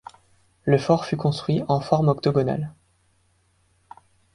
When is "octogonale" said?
2.09-2.73